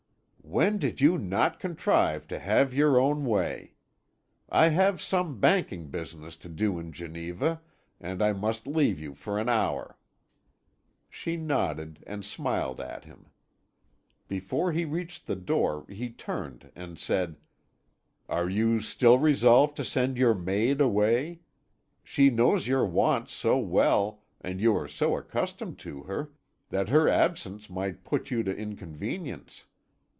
[0.43, 3.75] "When did you not contrive to have your own way?
[4.49, 7.61] I have some banking business to do in Geneva,
[8.01, 9.97] and I must leave you for an hour."
[11.09, 13.27] She nodded and smiled at him.
[14.27, 17.37] Before he reached the door he turned and said:
[18.27, 21.39] "Are you still resolved to send your maid away?
[22.03, 26.33] She knows your wants so well, and you are so accustomed to her,
[26.71, 29.65] that her absence might put you to inconvenience.